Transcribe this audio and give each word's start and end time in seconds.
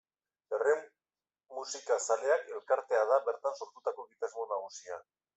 Herri 0.55 0.71
Musika 1.57 1.97
Zaleak 2.05 2.49
elkartea 2.55 3.01
da 3.11 3.19
bertan 3.27 3.53
sortutako 3.59 4.07
egitasmo 4.09 4.47
nagusia. 4.55 4.99